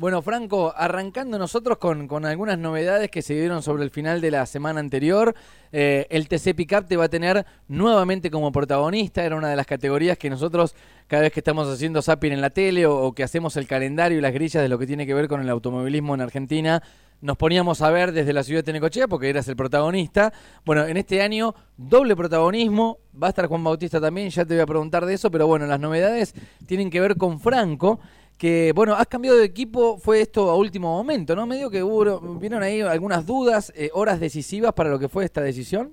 Bueno, 0.00 0.22
Franco, 0.22 0.72
arrancando 0.76 1.40
nosotros 1.40 1.78
con, 1.78 2.06
con, 2.06 2.24
algunas 2.24 2.56
novedades 2.56 3.10
que 3.10 3.20
se 3.20 3.34
dieron 3.34 3.64
sobre 3.64 3.82
el 3.82 3.90
final 3.90 4.20
de 4.20 4.30
la 4.30 4.46
semana 4.46 4.78
anterior. 4.78 5.34
Eh, 5.72 6.06
el 6.10 6.28
TC 6.28 6.54
Pickup 6.54 6.86
te 6.86 6.96
va 6.96 7.06
a 7.06 7.08
tener 7.08 7.44
nuevamente 7.66 8.30
como 8.30 8.52
protagonista. 8.52 9.24
Era 9.24 9.34
una 9.34 9.50
de 9.50 9.56
las 9.56 9.66
categorías 9.66 10.16
que 10.16 10.30
nosotros, 10.30 10.76
cada 11.08 11.22
vez 11.22 11.32
que 11.32 11.40
estamos 11.40 11.66
haciendo 11.66 12.00
zapping 12.00 12.30
en 12.30 12.40
la 12.40 12.50
tele 12.50 12.86
o, 12.86 12.94
o, 12.94 13.12
que 13.12 13.24
hacemos 13.24 13.56
el 13.56 13.66
calendario 13.66 14.18
y 14.18 14.20
las 14.20 14.32
grillas 14.32 14.62
de 14.62 14.68
lo 14.68 14.78
que 14.78 14.86
tiene 14.86 15.04
que 15.04 15.14
ver 15.14 15.26
con 15.26 15.40
el 15.40 15.50
automovilismo 15.50 16.14
en 16.14 16.20
Argentina, 16.20 16.80
nos 17.20 17.36
poníamos 17.36 17.82
a 17.82 17.90
ver 17.90 18.12
desde 18.12 18.32
la 18.32 18.42
ciudad 18.42 18.60
de 18.60 18.64
Tenecochea 18.64 19.08
porque 19.08 19.28
eras 19.28 19.48
el 19.48 19.56
protagonista. 19.56 20.32
Bueno, 20.64 20.86
en 20.86 20.96
este 20.96 21.22
año, 21.22 21.54
doble 21.76 22.14
protagonismo. 22.14 22.98
Va 23.20 23.28
a 23.28 23.30
estar 23.30 23.46
Juan 23.46 23.64
Bautista 23.64 24.00
también, 24.00 24.30
ya 24.30 24.44
te 24.44 24.54
voy 24.54 24.62
a 24.62 24.66
preguntar 24.66 25.04
de 25.04 25.14
eso, 25.14 25.30
pero 25.30 25.46
bueno, 25.46 25.66
las 25.66 25.80
novedades 25.80 26.34
tienen 26.66 26.90
que 26.90 27.00
ver 27.00 27.16
con 27.16 27.40
Franco 27.40 27.98
que, 28.38 28.72
bueno, 28.72 28.94
has 28.94 29.08
cambiado 29.08 29.36
de 29.36 29.44
equipo, 29.44 29.98
fue 29.98 30.20
esto 30.20 30.48
a 30.48 30.56
último 30.56 30.96
momento, 30.96 31.34
¿no? 31.34 31.44
Medio 31.44 31.70
que 31.70 31.82
hubo, 31.82 32.20
vieron 32.38 32.62
ahí 32.62 32.80
algunas 32.80 33.26
dudas, 33.26 33.72
eh, 33.74 33.90
horas 33.92 34.20
decisivas 34.20 34.72
para 34.74 34.90
lo 34.90 34.98
que 35.00 35.08
fue 35.08 35.24
esta 35.24 35.40
decisión. 35.40 35.92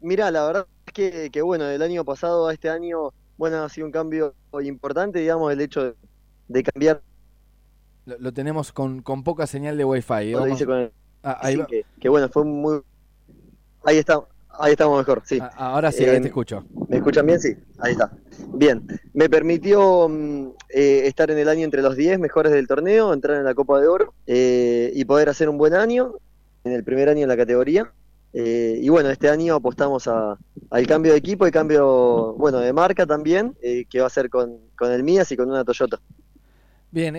Mira, 0.00 0.30
la 0.30 0.46
verdad 0.46 0.66
es 0.86 0.92
que, 0.94 1.30
que, 1.30 1.42
bueno, 1.42 1.64
del 1.64 1.82
año 1.82 2.04
pasado 2.04 2.48
a 2.48 2.54
este 2.54 2.70
año, 2.70 3.12
bueno, 3.36 3.62
ha 3.62 3.68
sido 3.68 3.86
un 3.86 3.92
cambio 3.92 4.34
importante, 4.62 5.18
digamos, 5.18 5.52
el 5.52 5.60
hecho 5.60 5.84
de, 5.84 5.94
de 6.48 6.62
cambiar. 6.62 7.02
Lo, 8.06 8.16
lo, 8.18 8.32
tenemos 8.32 8.72
con, 8.72 9.02
con 9.02 9.22
poca 9.22 9.46
señal 9.46 9.76
de 9.76 9.84
wifi. 9.84 10.32
¿eh? 10.32 10.36
Dice 10.46 10.64
con 10.64 10.78
el, 10.78 10.92
ah, 11.22 11.38
ahí 11.42 11.56
sí, 11.56 11.62
que, 11.68 11.84
que, 12.00 12.08
bueno, 12.08 12.28
fue 12.28 12.44
muy... 12.44 12.80
Ahí 13.84 13.98
está, 13.98 14.20
ahí 14.58 14.72
estamos 14.72 14.98
mejor, 14.98 15.22
sí. 15.24 15.38
Ah, 15.40 15.74
ahora 15.74 15.92
sí, 15.92 16.04
eh, 16.04 16.10
ahí 16.10 16.20
te 16.20 16.28
escucho. 16.28 16.64
¿Me 16.88 16.98
escuchan 16.98 17.26
bien? 17.26 17.40
Sí, 17.40 17.56
ahí 17.78 17.92
está. 17.92 18.12
Bien, 18.54 18.86
me 19.12 19.28
permitió 19.28 20.08
eh, 20.68 21.02
estar 21.06 21.30
en 21.30 21.38
el 21.38 21.48
año 21.48 21.64
entre 21.64 21.82
los 21.82 21.96
10 21.96 22.18
mejores 22.18 22.52
del 22.52 22.66
torneo, 22.66 23.12
entrar 23.12 23.38
en 23.38 23.44
la 23.44 23.54
Copa 23.54 23.80
de 23.80 23.88
Oro 23.88 24.14
eh, 24.26 24.92
y 24.94 25.04
poder 25.04 25.28
hacer 25.28 25.48
un 25.48 25.58
buen 25.58 25.74
año 25.74 26.14
en 26.64 26.72
el 26.72 26.84
primer 26.84 27.08
año 27.08 27.22
en 27.22 27.28
la 27.28 27.36
categoría. 27.36 27.92
Eh, 28.32 28.78
y 28.82 28.88
bueno, 28.88 29.08
este 29.10 29.30
año 29.30 29.54
apostamos 29.54 30.06
a, 30.08 30.36
al 30.70 30.86
cambio 30.86 31.12
de 31.12 31.18
equipo 31.18 31.46
y 31.46 31.50
cambio, 31.50 32.34
bueno, 32.34 32.58
de 32.58 32.72
marca 32.72 33.06
también, 33.06 33.56
eh, 33.62 33.86
que 33.88 34.00
va 34.00 34.08
a 34.08 34.10
ser 34.10 34.28
con, 34.28 34.58
con 34.76 34.92
el 34.92 35.02
Mías 35.02 35.32
y 35.32 35.36
con 35.36 35.50
una 35.50 35.64
Toyota. 35.64 35.98
Bien, 36.90 37.16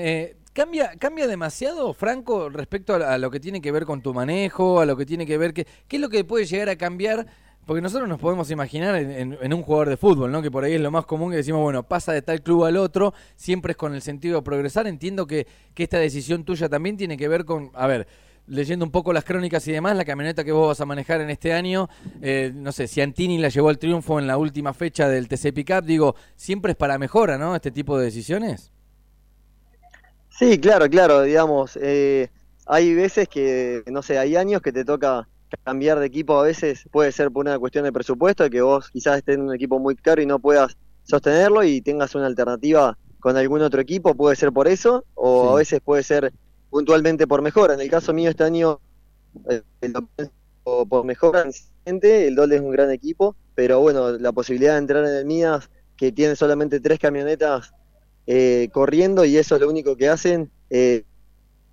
¿Cambia, 0.57 0.93
¿Cambia 0.97 1.27
demasiado, 1.27 1.93
Franco, 1.93 2.49
respecto 2.49 2.95
a, 2.95 3.19
lo 3.19 3.29
que 3.29 3.39
tiene 3.39 3.61
que 3.61 3.71
ver 3.71 3.85
con 3.85 4.01
tu 4.01 4.11
manejo, 4.11 4.79
a 4.79 4.87
lo 4.87 4.97
que 4.97 5.05
tiene 5.05 5.27
que 5.27 5.37
ver, 5.37 5.53
que, 5.53 5.67
qué 5.87 5.97
es 5.97 6.01
lo 6.01 6.09
que 6.09 6.23
puede 6.23 6.47
llegar 6.47 6.67
a 6.69 6.75
cambiar 6.75 7.27
porque 7.67 7.79
nosotros 7.79 8.09
nos 8.09 8.19
podemos 8.19 8.49
imaginar 8.49 8.95
en, 8.95 9.11
en, 9.11 9.37
en, 9.39 9.53
un 9.53 9.61
jugador 9.61 9.89
de 9.89 9.97
fútbol, 9.97 10.31
¿no? 10.31 10.41
Que 10.41 10.49
por 10.49 10.63
ahí 10.63 10.73
es 10.73 10.81
lo 10.81 10.89
más 10.89 11.05
común 11.05 11.29
que 11.29 11.37
decimos, 11.37 11.61
bueno, 11.61 11.83
pasa 11.83 12.11
de 12.11 12.23
tal 12.23 12.41
club 12.41 12.65
al 12.65 12.77
otro, 12.77 13.13
siempre 13.35 13.73
es 13.73 13.77
con 13.77 13.93
el 13.93 14.01
sentido 14.01 14.37
de 14.37 14.41
progresar. 14.41 14.87
Entiendo 14.87 15.27
que, 15.27 15.45
que 15.75 15.83
esta 15.83 15.99
decisión 15.99 16.43
tuya 16.43 16.67
también 16.67 16.97
tiene 16.97 17.17
que 17.17 17.27
ver 17.27 17.45
con, 17.45 17.69
a 17.75 17.85
ver, 17.85 18.07
leyendo 18.47 18.83
un 18.83 18.91
poco 18.91 19.13
las 19.13 19.25
crónicas 19.25 19.67
y 19.67 19.73
demás, 19.73 19.95
la 19.95 20.05
camioneta 20.05 20.43
que 20.43 20.53
vos 20.53 20.69
vas 20.69 20.81
a 20.81 20.87
manejar 20.87 21.21
en 21.21 21.29
este 21.29 21.53
año, 21.53 21.87
eh, 22.19 22.51
no 22.55 22.71
sé, 22.71 22.87
si 22.87 22.99
Antini 23.01 23.37
la 23.37 23.49
llevó 23.49 23.69
al 23.69 23.77
triunfo 23.77 24.17
en 24.17 24.25
la 24.25 24.37
última 24.37 24.73
fecha 24.73 25.07
del 25.07 25.27
TC 25.27 25.53
Pickup, 25.53 25.83
digo, 25.83 26.15
siempre 26.35 26.71
es 26.71 26.77
para 26.77 26.97
mejora, 26.97 27.37
¿no? 27.37 27.55
Este 27.55 27.69
tipo 27.69 27.95
de 27.99 28.05
decisiones. 28.05 28.71
Sí, 30.37 30.59
claro, 30.59 30.87
claro, 30.87 31.23
digamos, 31.23 31.79
eh, 31.81 32.29
hay 32.67 32.93
veces 32.93 33.27
que, 33.27 33.83
no 33.87 34.03
sé, 34.03 34.19
hay 34.19 34.35
años 34.35 34.61
que 34.61 34.71
te 34.71 34.85
toca 34.85 35.27
cambiar 35.63 35.99
de 35.99 36.05
equipo 36.05 36.39
a 36.39 36.43
veces 36.43 36.83
puede 36.91 37.11
ser 37.11 37.31
por 37.31 37.45
una 37.45 37.57
cuestión 37.57 37.85
de 37.85 37.91
presupuesto, 37.91 38.47
que 38.49 38.61
vos 38.61 38.89
quizás 38.91 39.17
estés 39.17 39.35
en 39.35 39.41
un 39.41 39.55
equipo 39.55 39.79
muy 39.79 39.95
caro 39.95 40.21
y 40.21 40.27
no 40.27 40.37
puedas 40.37 40.77
sostenerlo 41.03 41.63
y 41.63 41.81
tengas 41.81 42.13
una 42.13 42.27
alternativa 42.27 42.95
con 43.19 43.35
algún 43.35 43.61
otro 43.63 43.81
equipo, 43.81 44.13
puede 44.13 44.35
ser 44.35 44.51
por 44.51 44.67
eso, 44.67 45.05
o 45.15 45.43
sí. 45.43 45.49
a 45.53 45.55
veces 45.55 45.81
puede 45.83 46.03
ser 46.03 46.31
puntualmente 46.69 47.25
por 47.25 47.41
mejora. 47.41 47.73
En 47.73 47.81
el 47.81 47.89
caso 47.89 48.13
mío 48.13 48.29
este 48.29 48.43
año, 48.43 48.79
eh, 49.49 49.63
el, 49.81 49.93
por 50.63 51.03
mejora, 51.03 51.45
el 51.85 52.35
Dole 52.35 52.57
es 52.57 52.61
un 52.61 52.71
gran 52.71 52.91
equipo, 52.91 53.35
pero 53.55 53.79
bueno, 53.79 54.11
la 54.11 54.31
posibilidad 54.33 54.73
de 54.73 54.79
entrar 54.79 55.03
en 55.03 55.15
el 55.15 55.25
Mías, 55.25 55.67
que 55.95 56.11
tiene 56.11 56.35
solamente 56.35 56.79
tres 56.79 56.99
camionetas 56.99 57.73
eh, 58.27 58.69
corriendo 58.71 59.25
y 59.25 59.37
eso 59.37 59.55
es 59.55 59.61
lo 59.61 59.69
único 59.69 59.95
que 59.95 60.09
hacen, 60.09 60.51
eh, 60.69 61.03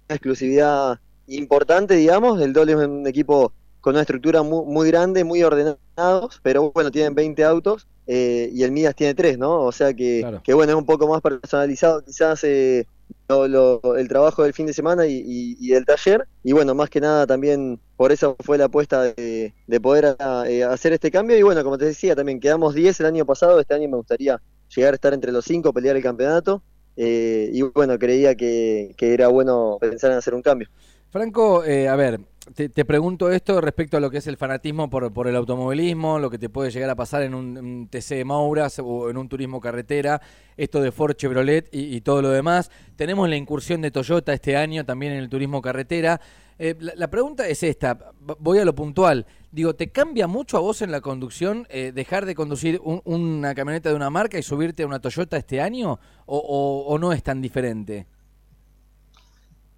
una 0.09 0.17
exclusividad 0.17 1.01
importante, 1.27 1.95
digamos, 1.95 2.41
el 2.41 2.53
Dole 2.53 2.73
es 2.73 2.79
un 2.79 3.07
equipo 3.07 3.53
con 3.81 3.95
una 3.95 4.03
estructura 4.03 4.43
muy, 4.43 4.65
muy 4.65 4.89
grande, 4.89 5.25
muy 5.25 5.43
ordenados, 5.43 6.41
pero 6.43 6.73
bueno, 6.73 6.91
tienen 6.91 7.15
20 7.15 7.45
autos 7.45 7.87
eh, 8.07 8.51
y 8.53 8.63
el 8.63 8.73
Midas 8.73 8.95
tiene 8.95 9.15
3, 9.15 9.39
¿no? 9.39 9.61
O 9.61 9.73
sea 9.73 9.93
que, 9.93 10.21
claro. 10.21 10.41
que 10.43 10.55
bueno, 10.55 10.73
es 10.73 10.79
un 10.79 10.87
poco 10.87 11.07
más 11.07 11.21
personalizado 11.21 12.03
quizás 12.03 12.45
eh, 12.45 12.87
lo, 13.29 13.49
lo, 13.49 13.97
el 13.97 14.09
trabajo 14.09 14.43
del 14.43 14.53
fin 14.53 14.67
de 14.67 14.73
semana 14.73 15.07
y, 15.07 15.15
y, 15.15 15.57
y, 15.61 15.69
del 15.71 15.85
taller. 15.85 16.27
Y 16.43 16.53
bueno, 16.53 16.75
más 16.75 16.91
que 16.91 17.01
nada 17.01 17.27
también 17.27 17.79
por 17.97 18.13
eso 18.13 18.37
fue 18.41 18.59
la 18.59 18.67
apuesta 18.67 19.03
de, 19.03 19.55
de 19.67 19.81
poder 19.81 20.17
a, 20.19 20.49
eh, 20.49 20.65
hacer 20.65 20.93
este 20.93 21.11
cambio. 21.11 21.37
Y 21.37 21.43
bueno, 21.43 21.63
como 21.65 21.79
te 21.79 21.87
decía, 21.87 22.15
también 22.15 22.41
quedamos 22.41 22.75
10 22.75 23.01
el 23.01 23.07
año 23.07 23.25
pasado, 23.25 23.61
este 23.61 23.75
año 23.75 23.89
me 23.89 23.97
gustaría 23.97 24.41
llegar 24.75 24.95
a 24.95 24.97
estar 24.97 25.15
entre 25.15 25.33
los 25.33 25.45
5, 25.45 25.73
pelear 25.73 25.97
el 25.97 26.03
campeonato. 26.03 26.63
Eh, 26.97 27.51
y 27.53 27.63
bueno, 27.63 27.99
creía 27.99 28.35
que, 28.37 28.95
que 28.97 29.15
era 29.15 29.29
bueno 29.29 29.79
pensar 29.81 30.13
en 30.13 30.19
hacer 30.19 30.35
un 30.35 30.43
cambio. 30.43 30.69
Franco, 31.11 31.65
eh, 31.65 31.89
a 31.89 31.97
ver, 31.97 32.21
te, 32.55 32.69
te, 32.69 32.85
pregunto 32.85 33.31
esto 33.31 33.61
respecto 33.61 33.97
a 33.97 34.01
lo 34.01 34.11
que 34.11 34.19
es 34.19 34.27
el 34.27 34.37
fanatismo 34.37 34.91
por, 34.91 35.13
por 35.13 35.29
el 35.29 35.37
automovilismo, 35.37 36.19
lo 36.19 36.29
que 36.29 36.39
te 36.39 36.49
puede 36.49 36.71
llegar 36.71 36.91
a 36.91 36.97
pasar 36.97 37.23
en 37.23 37.35
un, 37.35 37.57
un 37.57 37.89
TC 37.89 38.17
de 38.17 38.25
Mauras 38.25 38.81
o 38.81 39.11
en 39.11 39.17
un 39.17 39.29
turismo 39.29 39.61
carretera, 39.61 40.21
esto 40.57 40.83
de 40.83 40.91
Ford 40.91 41.15
Chevrolet 41.15 41.69
y, 41.73 41.97
y, 41.97 42.01
todo 42.01 42.21
lo 42.21 42.31
demás. 42.31 42.71
Tenemos 42.97 43.29
la 43.29 43.37
incursión 43.37 43.81
de 43.81 43.93
Toyota 43.93 44.33
este 44.33 44.57
año 44.57 44.85
también 44.85 45.13
en 45.13 45.19
el 45.19 45.29
turismo 45.29 45.63
carretera. 45.63 46.21
Eh, 46.59 46.77
la, 46.79 46.93
la, 46.97 47.11
pregunta 47.11 47.49
es 47.49 47.63
esta, 47.63 48.13
voy 48.39 48.59
a 48.59 48.65
lo 48.65 48.75
puntual. 48.75 49.27
Digo, 49.51 49.75
¿te 49.75 49.91
cambia 49.91 50.27
mucho 50.27 50.57
a 50.57 50.61
vos 50.61 50.83
en 50.83 50.93
la 50.93 51.01
conducción 51.01 51.67
eh, 51.69 51.93
dejar 51.95 52.27
de 52.27 52.35
conducir 52.35 52.81
un, 52.85 53.01
una 53.05 53.55
camioneta 53.55 53.89
de 53.89 53.97
una 53.97 54.11
marca 54.11 54.39
y 54.39 54.43
subirte 54.43 54.83
a 54.83 54.87
una 54.87 55.01
Toyota 55.01 55.37
este 55.37 55.61
año? 55.61 55.99
¿O, 56.27 56.39
o, 56.39 56.87
o 56.87 56.99
no 56.99 57.13
es 57.13 57.23
tan 57.23 57.41
diferente? 57.41 58.07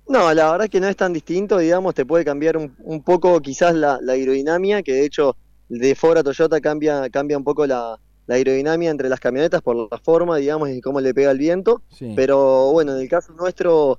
No, 0.09 0.33
la 0.33 0.51
verdad 0.53 0.65
es 0.67 0.71
que 0.71 0.81
no 0.81 0.89
es 0.89 0.97
tan 0.97 1.13
distinto, 1.13 1.59
digamos, 1.59 1.95
te 1.95 2.07
puede 2.07 2.25
cambiar 2.25 2.57
un, 2.57 2.75
un 2.79 3.03
poco 3.03 3.41
quizás 3.41 3.75
la, 3.75 3.99
la, 4.01 4.13
aerodinámica, 4.13 4.83
que 4.83 4.93
de 4.93 5.05
hecho 5.05 5.37
de 5.69 5.95
Ford 5.97 6.19
a 6.19 6.23
Toyota 6.23 6.61
cambia, 6.61 7.11
cambia 7.11 7.37
un 7.37 7.43
poco 7.43 7.67
la, 7.67 7.99
la, 8.27 8.35
aerodinámica 8.37 8.91
entre 8.91 9.09
las 9.09 9.19
camionetas 9.19 9.63
por 9.63 9.91
la 9.91 9.99
forma, 9.99 10.37
digamos, 10.37 10.71
y 10.71 10.81
cómo 10.81 11.01
le 11.01 11.13
pega 11.13 11.33
el 11.33 11.39
viento. 11.39 11.83
Sí. 11.91 12.13
Pero 12.15 12.71
bueno, 12.71 12.95
en 12.95 13.01
el 13.01 13.09
caso 13.09 13.33
nuestro 13.33 13.99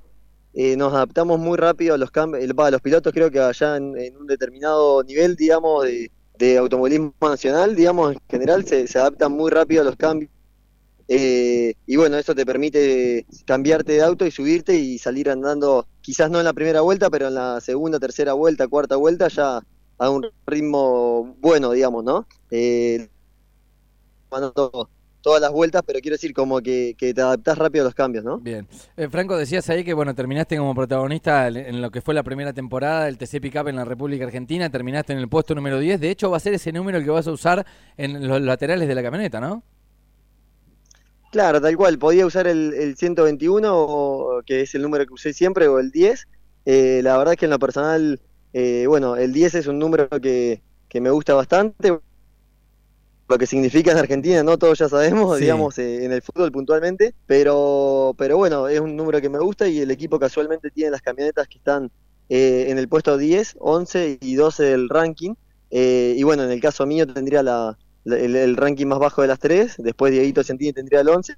eh, 0.60 0.76
nos 0.76 0.92
adaptamos 0.92 1.38
muy 1.38 1.56
rápido 1.56 1.94
a 1.94 1.98
los 1.98 2.10
cambios, 2.10 2.44
los 2.44 2.80
pilotos 2.80 3.12
creo 3.12 3.30
que 3.30 3.38
allá 3.38 3.76
en, 3.76 3.96
en 3.96 4.16
un 4.16 4.26
determinado 4.26 5.04
nivel, 5.04 5.36
digamos, 5.36 5.84
de, 5.84 6.10
de, 6.36 6.58
automovilismo 6.58 7.14
nacional, 7.22 7.76
digamos, 7.76 8.14
en 8.14 8.20
general 8.28 8.66
se, 8.66 8.88
se 8.88 8.98
adaptan 8.98 9.30
muy 9.30 9.52
rápido 9.52 9.82
a 9.82 9.84
los 9.84 9.94
cambios 9.94 10.32
eh, 11.06 11.74
y 11.86 11.96
bueno, 11.96 12.18
eso 12.18 12.34
te 12.34 12.44
permite 12.44 13.24
cambiarte 13.46 13.92
de 13.92 14.02
auto 14.02 14.26
y 14.26 14.32
subirte 14.32 14.74
y 14.74 14.98
salir 14.98 15.30
andando, 15.30 15.86
quizás 16.00 16.28
no 16.28 16.38
en 16.38 16.44
la 16.44 16.52
primera 16.52 16.80
vuelta, 16.80 17.08
pero 17.08 17.28
en 17.28 17.34
la 17.34 17.60
segunda, 17.60 18.00
tercera 18.00 18.32
vuelta, 18.32 18.66
cuarta 18.66 18.96
vuelta 18.96 19.28
ya 19.28 19.62
a 19.96 20.10
un 20.10 20.26
ritmo 20.44 21.36
bueno, 21.38 21.70
digamos, 21.70 22.02
¿no? 22.02 22.26
Eh, 22.50 23.08
todas 25.20 25.40
las 25.40 25.50
vueltas, 25.52 25.82
pero 25.86 26.00
quiero 26.00 26.14
decir 26.14 26.32
como 26.32 26.60
que, 26.60 26.94
que, 26.96 27.12
te 27.12 27.20
adaptás 27.20 27.58
rápido 27.58 27.84
a 27.84 27.86
los 27.86 27.94
cambios, 27.94 28.24
¿no? 28.24 28.38
Bien. 28.38 28.66
Eh, 28.96 29.08
Franco, 29.08 29.36
decías 29.36 29.68
ahí 29.70 29.84
que, 29.84 29.94
bueno, 29.94 30.14
terminaste 30.14 30.56
como 30.56 30.74
protagonista 30.74 31.48
en 31.48 31.82
lo 31.82 31.90
que 31.90 32.00
fue 32.00 32.14
la 32.14 32.22
primera 32.22 32.52
temporada 32.52 33.04
del 33.04 33.18
TC 33.18 33.40
Pickup 33.40 33.68
en 33.68 33.76
la 33.76 33.84
República 33.84 34.24
Argentina, 34.24 34.70
terminaste 34.70 35.12
en 35.12 35.18
el 35.18 35.28
puesto 35.28 35.54
número 35.54 35.78
10, 35.78 36.00
de 36.00 36.10
hecho 36.10 36.30
va 36.30 36.36
a 36.36 36.40
ser 36.40 36.54
ese 36.54 36.72
número 36.72 36.98
el 36.98 37.04
que 37.04 37.10
vas 37.10 37.26
a 37.26 37.32
usar 37.32 37.66
en 37.96 38.26
los 38.26 38.40
laterales 38.40 38.88
de 38.88 38.94
la 38.94 39.02
camioneta, 39.02 39.40
¿no? 39.40 39.62
Claro, 41.30 41.60
tal 41.60 41.76
cual. 41.76 41.98
Podía 41.98 42.26
usar 42.26 42.46
el, 42.46 42.72
el 42.74 42.96
121, 42.96 43.68
o, 43.70 44.42
que 44.46 44.62
es 44.62 44.74
el 44.74 44.82
número 44.82 45.06
que 45.06 45.12
usé 45.12 45.32
siempre, 45.32 45.68
o 45.68 45.78
el 45.78 45.90
10. 45.90 46.26
Eh, 46.64 47.00
la 47.02 47.18
verdad 47.18 47.34
es 47.34 47.38
que 47.38 47.46
en 47.46 47.50
lo 47.50 47.58
personal, 47.58 48.20
eh, 48.52 48.86
bueno, 48.86 49.16
el 49.16 49.32
10 49.32 49.56
es 49.56 49.66
un 49.66 49.78
número 49.78 50.08
que, 50.08 50.62
que, 50.88 51.00
me 51.00 51.10
gusta 51.10 51.34
bastante. 51.34 51.98
Lo 53.28 53.36
que 53.36 53.46
significa 53.46 53.92
en 53.92 53.98
Argentina, 53.98 54.42
no 54.42 54.56
todos 54.56 54.78
ya 54.78 54.88
sabemos, 54.88 55.36
sí. 55.36 55.42
digamos, 55.42 55.78
eh, 55.78 56.04
en 56.04 56.12
el 56.12 56.22
fútbol 56.22 56.50
puntualmente. 56.50 57.14
Pero, 57.26 58.14
pero 58.16 58.36
bueno, 58.38 58.68
es 58.68 58.80
un 58.80 58.96
número 58.96 59.20
que 59.20 59.28
me 59.28 59.38
gusta 59.38 59.68
y 59.68 59.80
el 59.80 59.90
equipo 59.90 60.18
casualmente 60.18 60.70
tiene 60.70 60.90
las 60.90 61.02
camionetas 61.02 61.46
que 61.46 61.58
están 61.58 61.90
eh, 62.28 62.66
en 62.68 62.78
el 62.78 62.88
puesto 62.88 63.16
10, 63.16 63.56
11 63.58 64.18
y 64.20 64.34
12 64.34 64.64
del 64.64 64.88
ranking. 64.88 65.34
Eh, 65.70 66.14
y 66.16 66.22
bueno, 66.22 66.44
en 66.44 66.50
el 66.50 66.60
caso 66.60 66.86
mío 66.86 67.06
tendría 67.06 67.42
la, 67.42 67.76
el, 68.04 68.36
el, 68.36 68.56
ranking 68.56 68.86
más 68.86 68.98
bajo 68.98 69.22
de 69.22 69.28
las 69.28 69.38
tres, 69.38 69.74
después 69.78 70.12
Dieguito 70.12 70.42
Santini 70.42 70.72
tendría 70.72 71.00
el 71.00 71.08
11, 71.08 71.36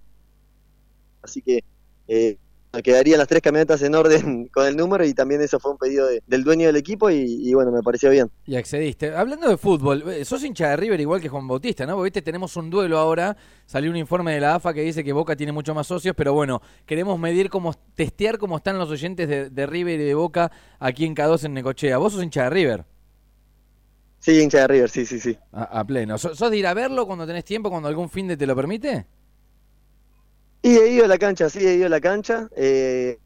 así 1.23 1.43
que 1.43 1.65
eh, 2.09 2.39
quedarían 2.83 3.19
las 3.19 3.27
tres 3.27 3.43
camionetas 3.43 3.83
en 3.83 3.95
orden 3.95 4.47
con 4.53 4.67
el 4.67 4.77
número 4.77 5.05
y 5.05 5.13
también 5.13 5.41
eso 5.41 5.59
fue 5.59 5.73
un 5.73 5.79
pedido 5.79 6.09
del 6.27 6.45
dueño 6.45 6.67
del 6.67 6.77
equipo 6.77 7.11
y, 7.11 7.53
bueno, 7.53 7.73
me 7.73 7.83
pareció 7.83 8.11
bien. 8.11 8.31
Y 8.47 8.57
accediste. 8.57 9.15
Hablando 9.15 9.49
de 9.49 9.57
fútbol, 9.57 10.05
eh, 10.11 10.25
sos 10.25 10.45
hincha 10.45 10.71
de 10.71 10.77
River 10.77 11.01
igual 11.01 11.21
que 11.21 11.29
Juan 11.29 11.49
Bautista, 11.49 11.85
¿no? 11.85 11.95
Porque 11.95 12.07
viste, 12.07 12.23
tenemos 12.23 12.57
un 12.57 12.71
duelo 12.71 12.99
ahora, 12.99 13.37
salió 13.67 13.91
un 13.91 13.97
informe 13.97 14.35
de 14.35 14.41
la 14.41 14.55
AFA 14.57 14.73
que 14.73 14.83
dice 14.83 15.03
que 15.03 15.13
Boca 15.13 15.35
tiene 15.35 15.53
mucho 15.53 15.75
más 15.75 15.87
socios, 15.87 16.15
pero 16.17 16.33
bueno, 16.33 16.63
queremos 16.87 17.19
medir 17.19 17.51
cómo, 17.51 17.75
testear 17.95 18.39
cómo 18.39 18.59
están 18.59 18.79
los 18.79 18.91
oyentes 18.91 19.29
de, 19.29 19.67
River 19.67 20.01
y 20.01 20.05
de 20.05 20.15
Boca 20.15 20.51
aquí 20.79 21.05
en 21.05 21.15
K2 21.15 21.45
en 21.45 21.55
Necochea. 21.55 21.99
¿Vos 21.99 22.13
sos 22.13 22.23
hincha 22.23 22.45
de 22.45 22.51
River? 22.51 22.85
Sí, 24.19 24.39
hincha 24.41 24.61
de 24.61 24.67
River, 24.69 24.91
sí, 24.91 25.07
sí, 25.07 25.19
sí. 25.19 25.37
A, 25.53 25.85
pleno. 25.85 26.19
¿Sos, 26.19 26.39
de 26.51 26.57
ir 26.57 26.67
a 26.67 26.75
verlo 26.75 27.07
cuando 27.07 27.27
tenés 27.27 27.45
tiempo, 27.45 27.71
cuando 27.71 27.89
algún 27.89 28.11
fin 28.11 28.29
de 28.29 28.37
te 28.37 28.47
lo 28.47 28.55
permite? 28.55 29.07
Y 30.63 30.77
he 30.77 30.89
ido 30.89 31.05
a 31.05 31.09
la 31.09 31.19
cancha, 31.19 31.49
sí, 31.49 31.67
he 31.67 31.75
ido 31.75 31.87
a 31.87 31.91
la 31.91 32.01
cancha. 32.01 32.49
Eh, 32.57 33.19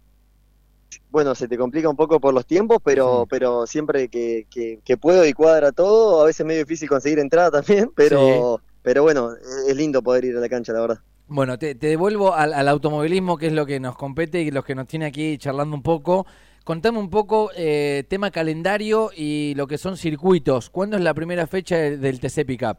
bueno, 1.10 1.34
se 1.34 1.48
te 1.48 1.56
complica 1.56 1.88
un 1.88 1.96
poco 1.96 2.20
por 2.20 2.34
los 2.34 2.46
tiempos, 2.46 2.78
pero, 2.82 3.26
pero 3.28 3.66
siempre 3.66 4.08
que, 4.08 4.46
que, 4.50 4.96
puedo 4.96 5.26
y 5.26 5.32
cuadra 5.32 5.72
todo, 5.72 6.22
a 6.22 6.26
veces 6.26 6.40
es 6.40 6.46
medio 6.46 6.64
difícil 6.64 6.88
conseguir 6.88 7.18
entrada 7.18 7.50
también, 7.62 7.90
pero, 7.96 8.60
pero 8.82 9.02
bueno, 9.02 9.30
es 9.68 9.76
lindo 9.76 10.02
poder 10.02 10.24
ir 10.24 10.36
a 10.36 10.40
la 10.40 10.48
cancha, 10.48 10.72
la 10.72 10.80
verdad. 10.80 11.00
Bueno, 11.26 11.58
te, 11.58 11.74
devuelvo 11.74 12.34
al, 12.34 12.68
automovilismo, 12.68 13.38
que 13.38 13.46
es 13.46 13.52
lo 13.52 13.64
que 13.64 13.80
nos 13.80 13.96
compete 13.96 14.42
y 14.42 14.50
los 14.50 14.64
que 14.64 14.74
nos 14.74 14.86
tiene 14.86 15.06
aquí 15.06 15.38
charlando 15.38 15.74
un 15.74 15.82
poco. 15.82 16.26
Contame 16.64 16.98
un 16.98 17.10
poco 17.10 17.50
eh, 17.56 18.04
tema 18.08 18.30
calendario 18.30 19.10
y 19.14 19.54
lo 19.54 19.66
que 19.66 19.78
son 19.78 19.96
circuitos. 19.96 20.70
¿Cuándo 20.70 20.96
es 20.96 21.02
la 21.02 21.14
primera 21.14 21.46
fecha 21.46 21.76
del, 21.76 22.20
TC 22.20 22.44
Pickup? 22.46 22.78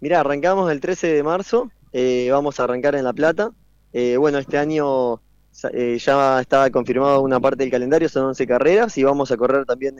Mira, 0.00 0.20
arrancamos 0.20 0.70
el 0.70 0.80
13 0.80 1.14
de 1.14 1.22
marzo, 1.22 1.70
eh, 1.92 2.28
vamos 2.30 2.60
a 2.60 2.64
arrancar 2.64 2.94
en 2.94 3.04
La 3.04 3.12
Plata. 3.12 3.50
Eh, 3.92 4.16
bueno, 4.16 4.38
este 4.38 4.58
año 4.58 5.20
ya 5.62 6.40
está 6.40 6.70
confirmado 6.70 7.22
una 7.22 7.40
parte 7.40 7.64
del 7.64 7.72
calendario, 7.72 8.08
son 8.08 8.26
11 8.26 8.46
carreras 8.46 8.96
y 8.96 9.02
vamos 9.02 9.30
a 9.32 9.36
correr 9.36 9.66
también 9.66 9.96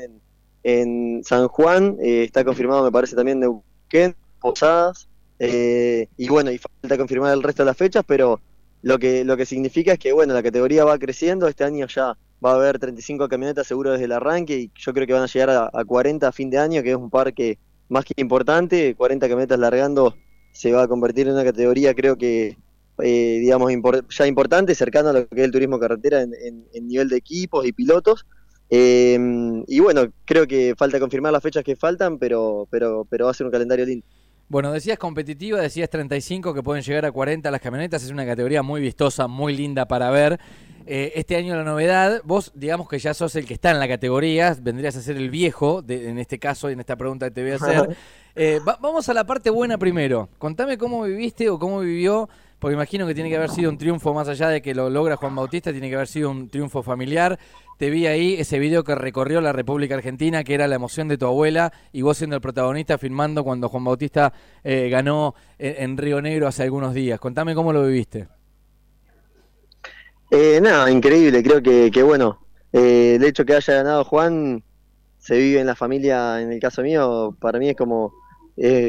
en, 0.63 1.25
San 1.25 1.49
Juan, 1.49 1.97
está 2.01 2.45
confirmado 2.45 2.85
me 2.85 2.93
parece 2.93 3.17
también 3.17 3.41
Neuquén, 3.41 4.15
Posadas, 4.41 5.09
y 5.41 6.29
bueno, 6.29 6.53
y 6.53 6.59
falta 6.59 6.97
confirmar 6.97 7.35
el 7.35 7.43
resto 7.43 7.63
de 7.63 7.67
las 7.67 7.77
fechas, 7.77 8.05
pero 8.07 8.41
lo 8.83 8.99
que, 8.99 9.25
lo 9.25 9.37
que 9.37 9.47
significa 9.47 9.93
es 9.93 9.99
que, 9.99 10.13
bueno, 10.13 10.33
la 10.33 10.43
categoría 10.43 10.85
va 10.85 10.99
creciendo, 10.99 11.49
este 11.49 11.65
año 11.65 11.87
ya 11.87 12.17
va 12.45 12.53
a 12.53 12.55
haber 12.55 12.79
35 12.79 13.29
camionetas 13.29 13.67
seguro 13.67 13.93
desde 13.93 14.07
el 14.07 14.13
arranque 14.13 14.59
y 14.59 14.71
yo 14.75 14.95
creo 14.95 15.07
que 15.07 15.13
van 15.13 15.23
a 15.23 15.27
llegar 15.27 15.71
a, 15.73 15.85
40 15.85 16.27
a 16.27 16.33
fin 16.33 16.49
de 16.51 16.59
año, 16.59 16.83
que 16.83 16.91
es 16.91 16.97
un 16.97 17.11
parque 17.11 17.59
más 17.89 18.05
que 18.05 18.15
importante, 18.17 18.95
40 18.95 19.29
camionetas 19.29 19.59
largando 19.59 20.15
se 20.53 20.73
va 20.73 20.83
a 20.83 20.89
convertir 20.89 21.27
en 21.27 21.35
una 21.35 21.45
categoría 21.45 21.95
creo 21.95 22.17
que, 22.17 22.57
eh, 23.03 23.39
digamos, 23.41 23.73
ya 24.11 24.27
importante, 24.27 24.75
cercano 24.75 25.11
a 25.11 25.13
lo 25.13 25.29
que 25.29 25.41
es 25.41 25.45
el 25.45 25.53
turismo 25.53 25.79
carretera 25.79 26.23
en, 26.23 26.67
nivel 26.83 27.09
de 27.09 27.17
equipos 27.17 27.67
y 27.67 27.73
pilotos. 27.73 28.27
Em, 28.69 29.65
y 29.67 29.81
bueno, 29.81 30.13
creo 30.25 30.47
que 30.47 30.75
falta 30.77 31.01
confirmar 31.01 31.33
las 31.33 31.43
fechas 31.43 31.65
que 31.65 31.77
faltan, 31.77 32.19
pero, 32.19 32.69
pero, 32.71 33.07
pero 33.09 33.25
va 33.25 33.33
a 33.33 33.35
ser 33.35 33.47
un 33.47 33.53
calendario 33.53 33.85
lindo. 33.85 34.07
Bueno, 34.51 34.73
decías 34.73 34.99
competitiva, 34.99 35.61
decías 35.61 35.89
35 35.89 36.53
que 36.53 36.61
pueden 36.61 36.83
llegar 36.83 37.07
a 37.07 37.13
40 37.13 37.49
las 37.53 37.61
camionetas, 37.61 38.03
es 38.03 38.11
una 38.11 38.27
categoría 38.27 38.65
muy 38.65 38.81
vistosa, 38.81 39.29
muy 39.29 39.57
linda 39.57 39.87
para 39.87 40.11
ver. 40.11 40.41
Eh, 40.87 41.13
este 41.15 41.37
año 41.37 41.55
la 41.55 41.63
novedad, 41.63 42.21
vos 42.25 42.51
digamos 42.57 42.89
que 42.89 42.99
ya 42.99 43.15
sos 43.15 43.37
el 43.37 43.47
que 43.47 43.55
está 43.55 43.71
en 43.71 43.79
la 43.79 43.87
categoría, 43.87 44.57
vendrías 44.61 44.97
a 44.97 45.03
ser 45.03 45.19
el 45.19 45.31
viejo, 45.31 45.85
en 45.89 46.19
este 46.19 46.41
caso 46.41 46.69
y 46.69 46.73
en 46.73 46.81
esta 46.81 46.97
pregunta 46.97 47.27
que 47.29 47.31
te 47.31 47.43
voy 47.43 47.53
a 47.53 47.55
hacer. 47.55 47.97
Eh, 48.37 48.61
vamos 48.65 49.09
a 49.09 49.13
la 49.13 49.25
parte 49.25 49.51
buena 49.51 49.77
primero. 49.77 50.29
Contame 50.39 50.79
cómo 50.79 51.03
viviste 51.03 51.51
o 51.51 51.59
cómo 51.59 51.81
vivió, 51.81 52.29
porque 52.61 52.75
imagino 52.75 53.07
que 53.07 53.15
tiene 53.15 53.31
que 53.31 53.37
haber 53.37 53.51
sido 53.51 53.71
un 53.71 53.79
triunfo 53.79 54.15
más 54.15 54.29
allá 54.29 54.49
de 54.49 54.63
que 54.63 54.75
lo 54.75 54.89
logra 54.91 55.17
Juan 55.17 55.35
Bautista, 55.35 55.73
tiene 55.73 55.89
que 55.89 55.97
haber 55.97 56.07
sido 56.07 56.31
un 56.31 56.49
triunfo 56.49 56.83
familiar 56.83 57.39
te 57.81 57.89
vi 57.89 58.07
ahí 58.07 58.35
ese 58.35 58.59
video 58.59 58.85
que 58.85 58.95
recorrió 58.95 59.41
la 59.41 59.55
República 59.55 59.95
Argentina, 59.95 60.45
que 60.45 60.53
era 60.53 60.69
la 60.69 60.75
emoción 60.75 61.09
de 61.09 61.17
tu 61.17 61.25
abuela, 61.25 61.73
y 61.95 62.03
vos 62.03 62.19
siendo 62.19 62.37
el 62.37 62.43
protagonista 62.43 62.99
filmando 62.99 63.43
cuando 63.43 63.71
Juan 63.71 63.85
Bautista 63.85 64.35
eh, 64.63 64.91
ganó 64.91 65.35
en, 65.59 65.97
Río 65.97 66.21
Negro 66.21 66.47
hace 66.47 66.63
algunos 66.63 66.93
días. 66.93 67.19
Contame 67.19 67.55
cómo 67.55 67.73
lo 67.73 67.87
viviste. 67.87 68.29
Eh, 70.31 70.61
nada, 70.61 70.91
increíble, 70.91 71.43
creo 71.43 71.63
que, 71.63 72.03
bueno, 72.03 72.47
eh, 72.71 73.15
el 73.15 73.25
hecho 73.25 73.47
que 73.47 73.55
haya 73.55 73.73
ganado 73.73 74.05
Juan 74.05 74.63
se 75.17 75.39
vive 75.39 75.61
en 75.61 75.67
la 75.67 75.75
familia, 75.75 76.43
en 76.43 76.53
el 76.53 76.61
caso 76.61 76.83
mío, 76.83 77.35
para 77.41 77.59
mí 77.59 77.71
es 77.71 77.77
como, 77.77 78.13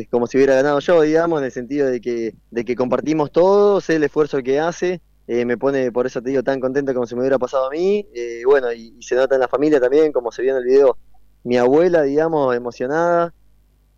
como 0.09 0.27
si 0.27 0.37
hubiera 0.37 0.55
ganado 0.55 0.79
yo, 0.79 1.01
digamos, 1.01 1.39
en 1.39 1.45
el 1.45 1.51
sentido 1.51 1.87
de 1.87 2.01
que, 2.01 2.35
de 2.49 2.65
que 2.65 2.75
compartimos 2.75 3.31
todos, 3.31 3.89
el 3.89 4.03
esfuerzo 4.03 4.43
que 4.43 4.59
hace, 4.59 5.01
eh, 5.27 5.45
me 5.45 5.57
pone, 5.57 5.93
por 5.93 6.05
eso 6.05 6.21
te 6.21 6.29
digo, 6.29 6.43
tan 6.43 6.59
contento 6.59 6.93
como 6.93 7.07
si 7.07 7.15
me 7.15 7.21
hubiera 7.21 7.39
pasado 7.39 7.67
a 7.67 7.69
mí. 7.69 8.05
Eh, 8.13 8.41
bueno, 8.45 8.71
y, 8.73 9.01
se 9.01 9.15
nota 9.15 9.35
en 9.35 9.41
la 9.41 9.47
familia 9.47 9.79
también, 9.79 10.11
como 10.11 10.29
se 10.29 10.41
vio 10.41 10.51
en 10.51 10.57
el 10.57 10.65
video, 10.65 10.97
mi 11.45 11.57
abuela, 11.57 12.03
digamos, 12.03 12.53
emocionada. 12.53 13.33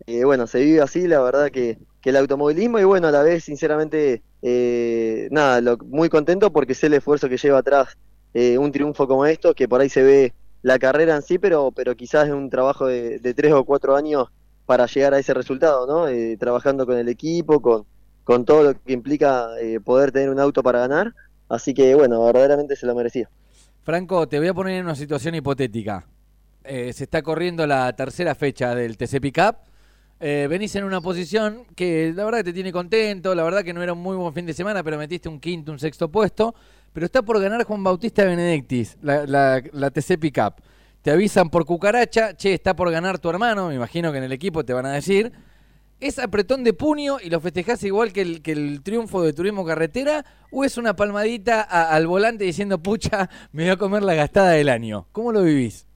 Eh, 0.06 0.24
bueno, 0.24 0.46
se 0.46 0.60
vive 0.60 0.80
así, 0.80 1.08
la 1.08 1.20
verdad 1.20 1.50
que, 1.50 1.78
el 2.04 2.16
automovilismo 2.16 2.78
y 2.78 2.84
bueno, 2.84 3.08
a 3.08 3.10
la 3.10 3.22
vez, 3.22 3.44
sinceramente, 3.44 4.22
nada, 5.30 5.76
muy 5.86 6.10
contento 6.10 6.52
porque 6.52 6.74
sé 6.74 6.88
el 6.88 6.94
esfuerzo 6.94 7.30
que 7.30 7.38
lleva 7.38 7.58
atrás 7.58 7.96
un 8.34 8.72
triunfo 8.72 9.08
como 9.08 9.24
esto, 9.24 9.54
que 9.54 9.68
por 9.68 9.80
ahí 9.80 9.88
se 9.88 10.02
ve 10.02 10.34
la 10.60 10.78
carrera 10.78 11.16
en 11.16 11.22
sí, 11.22 11.38
pero, 11.38 11.72
pero 11.72 11.96
quizás 11.96 12.28
es 12.28 12.34
un 12.34 12.50
trabajo 12.50 12.86
de 12.86 13.34
tres 13.34 13.54
o 13.54 13.64
cuatro 13.64 13.96
años 13.96 14.28
para 14.66 14.86
llegar 14.86 15.14
a 15.14 15.18
ese 15.18 15.34
resultado, 15.34 15.86
¿no? 15.86 16.06
trabajando 16.38 16.86
con 16.86 16.96
el 16.96 17.08
equipo, 17.08 17.60
con, 17.60 17.84
con 18.24 18.44
todo 18.44 18.62
lo 18.62 18.74
que 18.74 18.92
implica 18.92 19.48
poder 19.84 20.12
tener 20.12 20.30
un 20.30 20.40
auto 20.40 20.62
para 20.62 20.80
ganar 20.80 21.14
Así 21.48 21.74
que 21.74 21.94
bueno, 21.94 22.24
verdaderamente 22.24 22.76
se 22.76 22.86
lo 22.86 22.94
merecía. 22.94 23.28
Franco, 23.82 24.26
te 24.26 24.38
voy 24.38 24.48
a 24.48 24.54
poner 24.54 24.76
en 24.76 24.84
una 24.84 24.94
situación 24.94 25.34
hipotética. 25.34 26.06
Eh, 26.64 26.92
se 26.92 27.04
está 27.04 27.22
corriendo 27.22 27.66
la 27.66 27.94
tercera 27.94 28.34
fecha 28.34 28.74
del 28.74 28.96
TCP 28.96 29.32
Cup. 29.34 29.56
Eh, 30.20 30.46
venís 30.48 30.74
en 30.76 30.84
una 30.84 31.00
posición 31.00 31.64
que 31.76 32.12
la 32.14 32.24
verdad 32.24 32.38
que 32.38 32.44
te 32.44 32.52
tiene 32.54 32.72
contento, 32.72 33.34
la 33.34 33.42
verdad 33.42 33.62
que 33.62 33.74
no 33.74 33.82
era 33.82 33.92
un 33.92 33.98
muy 33.98 34.16
buen 34.16 34.32
fin 34.32 34.46
de 34.46 34.54
semana, 34.54 34.82
pero 34.82 34.96
metiste 34.96 35.28
un 35.28 35.38
quinto, 35.38 35.70
un 35.70 35.78
sexto 35.78 36.08
puesto. 36.08 36.54
Pero 36.92 37.06
está 37.06 37.22
por 37.22 37.40
ganar 37.40 37.64
Juan 37.64 37.84
Bautista 37.84 38.24
Benedictis, 38.24 38.96
la, 39.02 39.26
la, 39.26 39.62
la 39.72 39.90
TCP 39.90 40.32
Cup. 40.32 40.62
Te 41.04 41.10
avisan 41.10 41.50
por 41.50 41.66
cucaracha, 41.66 42.34
che, 42.34 42.54
está 42.54 42.74
por 42.74 42.90
ganar 42.90 43.18
tu 43.18 43.28
hermano, 43.28 43.68
me 43.68 43.74
imagino 43.74 44.10
que 44.10 44.16
en 44.16 44.24
el 44.24 44.32
equipo 44.32 44.64
te 44.64 44.72
van 44.72 44.86
a 44.86 44.92
decir. 44.92 45.32
¿Es 46.00 46.18
apretón 46.18 46.64
de 46.64 46.72
puño 46.72 47.18
y 47.22 47.28
lo 47.28 47.40
festejás 47.40 47.82
igual 47.82 48.10
que 48.10 48.22
el, 48.22 48.82
triunfo 48.82 49.22
de 49.22 49.34
Turismo 49.34 49.66
Carretera? 49.66 50.24
¿O 50.50 50.64
es 50.64 50.78
una 50.78 50.96
palmadita 50.96 51.60
al 51.60 52.06
volante 52.06 52.44
diciendo, 52.44 52.78
pucha, 52.78 53.28
me 53.52 53.64
voy 53.64 53.72
a 53.72 53.76
comer 53.76 54.02
la 54.02 54.14
gastada 54.14 54.52
del 54.52 54.70
año? 54.70 55.06
¿Cómo 55.12 55.30
lo 55.30 55.42
vivís? 55.42 55.86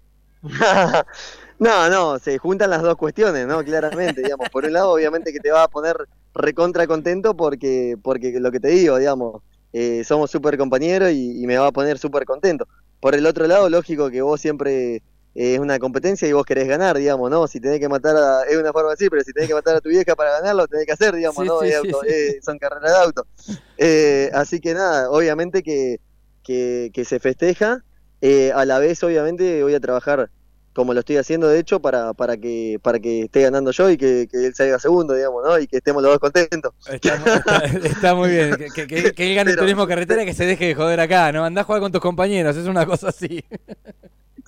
no, 1.58 1.88
no, 1.88 2.18
se 2.18 2.36
juntan 2.36 2.68
las 2.68 2.82
dos 2.82 2.96
cuestiones, 2.96 3.46
¿no? 3.46 3.64
Claramente, 3.64 4.20
digamos. 4.20 4.50
Por 4.50 4.66
un 4.66 4.74
lado, 4.74 4.92
obviamente 4.92 5.32
que 5.32 5.40
te 5.40 5.50
va 5.50 5.62
a 5.62 5.68
poner 5.68 5.96
recontra 6.34 6.86
contento 6.86 7.34
porque, 7.34 7.96
porque 8.02 8.38
lo 8.40 8.52
que 8.52 8.60
te 8.60 8.68
digo, 8.68 8.98
digamos, 8.98 9.40
eh, 9.72 10.04
somos 10.04 10.30
súper 10.30 10.58
compañeros 10.58 11.12
y, 11.12 11.42
y, 11.42 11.46
me 11.46 11.56
va 11.56 11.68
a 11.68 11.72
poner 11.72 11.96
súper 11.96 12.26
contento. 12.26 12.68
Por 13.00 13.14
el 13.14 13.26
otro 13.26 13.46
lado, 13.46 13.68
lógico 13.70 14.10
que 14.10 14.22
vos 14.22 14.40
siempre 14.40 15.02
es 15.34 15.58
una 15.60 15.78
competencia 15.78 16.26
y 16.26 16.32
vos 16.32 16.44
querés 16.44 16.66
ganar, 16.66 16.98
digamos, 16.98 17.30
¿no? 17.30 17.46
Si 17.46 17.60
tenés 17.60 17.78
que 17.78 17.88
matar 17.88 18.16
a, 18.16 18.42
es 18.42 18.56
una 18.56 18.72
forma 18.72 18.92
así, 18.92 19.08
pero 19.08 19.22
si 19.22 19.32
tenés 19.32 19.48
que 19.48 19.54
matar 19.54 19.76
a 19.76 19.80
tu 19.80 19.88
vieja 19.88 20.16
para 20.16 20.32
ganarlo, 20.32 20.66
tenés 20.66 20.86
que 20.86 20.92
hacer, 20.92 21.14
digamos, 21.14 21.44
¿no? 21.44 21.60
son 22.42 22.58
carreras 22.58 22.92
de 22.92 22.98
auto. 22.98 23.26
Eh, 23.76 24.30
así 24.34 24.60
que 24.60 24.74
nada, 24.74 25.10
obviamente 25.10 25.62
que, 25.62 26.00
que, 26.42 27.04
se 27.04 27.20
festeja, 27.20 27.84
eh, 28.20 28.50
a 28.52 28.64
la 28.64 28.80
vez 28.80 29.02
obviamente 29.04 29.62
voy 29.62 29.74
a 29.74 29.80
trabajar 29.80 30.30
como 30.72 30.94
lo 30.94 31.00
estoy 31.00 31.16
haciendo 31.16 31.48
de 31.48 31.58
hecho 31.58 31.80
para, 31.80 32.14
para 32.14 32.36
que 32.36 32.78
para 32.82 33.00
que 33.00 33.22
esté 33.22 33.42
ganando 33.42 33.70
yo 33.72 33.90
y 33.90 33.96
que, 33.96 34.28
él 34.32 34.54
salga 34.54 34.78
segundo, 34.78 35.14
digamos, 35.14 35.42
¿no? 35.44 35.58
Y 35.58 35.66
que 35.66 35.78
estemos 35.78 36.02
los 36.02 36.12
dos 36.12 36.20
contentos. 36.20 36.72
Está, 36.86 38.14
muy 38.14 38.30
bien, 38.30 38.56
que, 38.74 39.12
él 39.16 39.34
gane 39.34 39.50
el 39.50 39.56
turismo 39.56 39.86
carretera 39.86 40.22
y 40.22 40.26
que 40.26 40.34
se 40.34 40.46
deje 40.46 40.66
de 40.66 40.74
joder 40.74 41.00
acá, 41.00 41.32
¿no? 41.32 41.44
Andá 41.44 41.62
a 41.62 41.64
jugar 41.64 41.80
con 41.80 41.92
tus 41.92 42.00
compañeros, 42.00 42.56
es 42.56 42.66
una 42.66 42.86
cosa 42.86 43.08
así. 43.08 43.44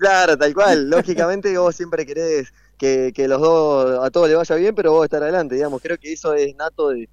Claro, 0.01 0.37
tal 0.39 0.55
cual. 0.55 0.89
Lógicamente 0.89 1.57
vos 1.59 1.77
siempre 1.77 2.07
querés 2.07 2.53
que, 2.79 3.13
los 3.29 3.41
dos, 3.41 4.05
a 4.05 4.11
todos 4.11 4.29
le 4.29 4.35
vaya 4.35 4.57
bien, 4.57 4.75
pero 4.75 4.93
vos 4.93 5.05
estar 5.05 5.23
adelante, 5.23 5.55
digamos. 5.55 5.83
Creo 5.83 5.99
que 5.99 6.13
eso 6.13 6.35
es 6.35 6.57
nato 6.57 6.89
de, 6.89 7.09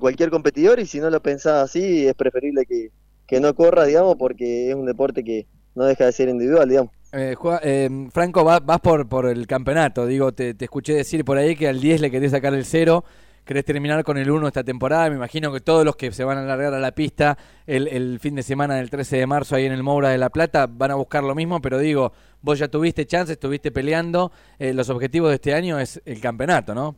cualquier 0.00 0.30
competidor 0.30 0.78
y 0.78 0.86
si 0.86 1.00
no 1.00 1.10
lo 1.10 1.20
pensás 1.20 1.64
así, 1.64 2.06
es 2.06 2.14
preferible 2.14 2.64
que, 2.64 3.40
no 3.40 3.54
corra, 3.54 3.84
digamos, 3.84 4.16
porque 4.16 4.70
es 4.70 4.74
un 4.76 4.86
deporte 4.86 5.24
que 5.24 5.46
no 5.74 5.84
deja 5.84 6.06
de 6.06 6.12
ser 6.12 6.28
individual, 6.28 6.68
digamos. 6.68 6.92
Eh, 7.12 7.34
eh, 7.62 8.08
Franco, 8.12 8.44
vas, 8.44 8.80
por, 8.80 9.08
por 9.08 9.26
el 9.26 9.46
campeonato. 9.46 10.06
Digo, 10.06 10.32
te, 10.32 10.54
te, 10.54 10.66
escuché 10.66 10.94
decir 10.94 11.24
por 11.24 11.38
ahí 11.38 11.56
que 11.56 11.68
al 11.68 11.80
10 11.80 12.00
le 12.00 12.10
querés 12.10 12.32
sacar 12.32 12.54
el 12.54 12.64
cero 12.64 13.04
querés 13.48 13.64
terminar 13.64 14.04
con 14.04 14.18
el 14.18 14.30
1 14.30 14.46
esta 14.46 14.62
temporada. 14.62 15.08
Me 15.08 15.16
imagino 15.16 15.50
que 15.50 15.60
todos 15.60 15.82
los 15.82 15.96
que 15.96 16.12
se 16.12 16.22
van 16.22 16.36
a 16.36 16.42
largar 16.42 16.74
a 16.74 16.78
la 16.78 16.92
pista 16.92 17.38
el, 17.66 18.20
fin 18.20 18.34
de 18.34 18.42
semana 18.42 18.74
del 18.76 18.90
13 18.90 19.16
de 19.16 19.26
marzo 19.26 19.56
ahí 19.56 19.64
en 19.64 19.72
el 19.72 19.82
Moura 19.82 20.10
de 20.10 20.18
la 20.18 20.28
Plata 20.28 20.66
van 20.66 20.90
a 20.90 20.96
buscar 20.96 21.24
lo 21.24 21.34
mismo, 21.34 21.62
pero 21.62 21.78
digo, 21.78 22.12
vos 22.42 22.58
ya 22.58 22.68
tuviste 22.68 23.06
chance, 23.06 23.32
estuviste 23.32 23.72
peleando. 23.72 24.30
Eh, 24.58 24.74
los 24.74 24.90
objetivos 24.90 25.30
de 25.30 25.36
este 25.36 25.54
año 25.54 25.78
es 25.80 25.98
el 26.04 26.20
campeonato, 26.20 26.74
¿no? 26.74 26.94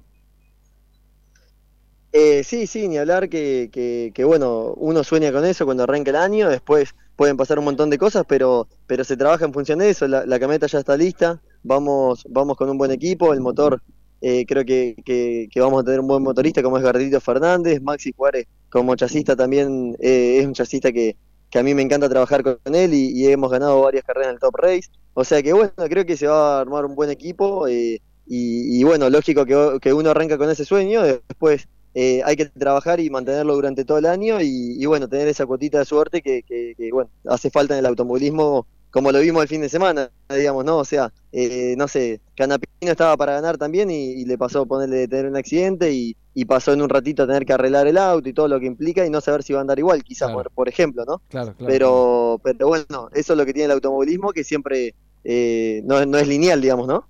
Eh, 2.13 2.43
sí, 2.43 2.67
sí, 2.67 2.89
ni 2.89 2.99
hablar 2.99 3.29
que, 3.29 3.71
que, 3.73 4.11
que, 4.13 4.25
bueno, 4.25 4.75
uno 4.77 5.05
sueña 5.05 5.31
con 5.31 5.45
eso 5.45 5.65
cuando 5.65 5.85
arranca 5.85 6.11
el 6.11 6.17
año, 6.17 6.49
después 6.49 6.97
pueden 7.21 7.37
pasar 7.37 7.59
un 7.59 7.67
montón 7.67 7.91
de 7.91 7.99
cosas, 7.99 8.25
pero, 8.27 8.67
pero 8.87 9.05
se 9.05 9.15
trabaja 9.15 9.45
en 9.45 9.53
función 9.53 9.81
de 9.81 9.91
eso, 9.91 10.09
la, 10.09 10.25
la 10.25 10.41
camioneta 10.41 10.67
ya 10.67 10.79
está 10.79 10.97
lista, 10.97 11.39
vamos, 11.63 12.25
vamos 12.27 12.57
con 12.57 12.71
un 12.71 12.79
buen 12.79 12.91
equipo, 12.93 13.35
el 13.35 13.43
motor 13.43 13.83
eh, 14.23 14.47
creo 14.47 14.65
que, 14.65 14.97
que, 15.05 15.61
vamos 15.61 15.83
a 15.83 15.85
tener 15.85 16.01
un 16.01 16.07
buen 16.07 16.23
motorista 16.23 16.63
como 16.63 16.79
es 16.79 16.83
Gardito 16.83 17.21
Fernández, 17.21 17.83
Maxi 17.83 18.15
Juárez 18.17 18.47
como 18.71 18.97
chasista 18.97 19.37
también 19.37 19.95
eh, 20.01 20.39
es 20.39 20.47
un 20.47 20.55
chasista 20.55 20.93
que, 20.93 21.15
que, 21.51 21.59
a 21.59 21.63
mí 21.63 21.75
me 21.75 21.83
encanta 21.83 22.09
trabajar 22.09 22.43
con 22.43 22.75
él 22.75 22.95
y, 22.95 23.11
y, 23.11 23.27
hemos 23.27 23.51
ganado 23.51 23.83
varias 23.83 24.03
carreras 24.03 24.29
en 24.29 24.35
el 24.37 24.41
Top 24.41 24.57
Race, 24.57 24.89
o 25.13 25.23
sea 25.23 25.43
que 25.43 25.53
bueno, 25.53 25.75
creo 25.77 26.07
que 26.07 26.17
se 26.17 26.27
va 26.27 26.57
a 26.57 26.61
armar 26.63 26.87
un 26.87 26.95
buen 26.95 27.11
equipo 27.11 27.69
eh, 27.69 28.01
y, 28.27 28.81
y, 28.81 28.83
bueno, 28.83 29.11
lógico 29.11 29.45
que, 29.45 29.77
que 29.83 29.93
uno 29.93 30.09
arranca 30.09 30.39
con 30.39 30.49
ese 30.49 30.65
sueño, 30.65 31.03
después 31.03 31.69
eh, 31.95 32.23
hay 32.25 32.37
que 32.37 32.47
trabajar 32.47 33.01
y 33.01 33.11
mantenerlo 33.11 33.55
durante 33.55 33.85
todo 33.85 33.99
el 33.99 34.07
año 34.07 34.41
y, 34.41 34.77
y 34.79 34.87
bueno, 34.87 35.09
tener 35.09 35.29
esa 35.29 35.47
cuotita 35.47 35.79
de 35.79 35.85
suerte 35.85 36.23
que, 36.23 36.43
que, 36.43 36.75
que, 36.77 36.91
bueno, 36.93 37.11
hace 37.27 37.51
falta 37.51 37.75
en 37.75 37.81
el 37.81 37.87
automovilismo 37.87 38.67
como 38.91 39.13
lo 39.13 39.21
vimos 39.21 39.43
el 39.43 39.49
fin 39.49 39.61
de 39.61 39.69
semana, 39.69 40.11
digamos, 40.29 40.65
¿no? 40.65 40.79
O 40.79 40.85
sea, 40.85 41.13
eh, 41.33 41.75
no 41.77 41.87
sé, 41.87 42.21
Canapino 42.37 42.91
estaba 42.91 43.17
para 43.17 43.35
ganar 43.35 43.57
también 43.57 43.91
y, 43.91 44.13
y 44.13 44.25
le 44.25 44.37
pasó 44.37 44.67
ponerle 44.67 45.07
tener 45.07 45.27
un 45.27 45.37
accidente 45.37 45.93
y, 45.93 46.17
y, 46.35 46.45
pasó 46.45 46.73
en 46.73 46.83
un 46.83 46.89
ratito 46.89 47.23
a 47.23 47.27
tener 47.27 47.47
que 47.47 47.53
arreglar 47.53 47.87
el 47.87 47.99
auto 47.99 48.29
y 48.29 48.33
todo 48.33 48.49
lo 48.49 48.59
que 48.59 48.67
implica 48.67 49.07
y 49.07 49.11
no 49.11 49.21
saber 49.21 49.43
si 49.43 49.53
va 49.53 49.61
a 49.61 49.63
andar 49.63 49.79
igual, 49.79 50.03
quizás, 50.03 50.29
claro. 50.29 50.43
por, 50.43 50.51
por, 50.53 50.69
ejemplo, 50.69 51.05
¿no? 51.05 51.23
Claro, 51.29 51.55
claro, 51.55 51.73
pero, 51.73 52.41
pero 52.43 52.67
bueno, 52.67 53.09
eso 53.13 53.33
es 53.33 53.39
lo 53.39 53.47
que 53.47 53.53
tiene 53.53 53.67
el 53.67 53.73
automovilismo, 53.73 54.33
que 54.33 54.43
siempre 54.43 54.95
eh, 55.23 55.83
no, 55.85 56.05
no 56.05 56.19
es 56.19 56.27
lineal, 56.27 56.61
digamos, 56.61 56.89
¿no? 56.89 57.07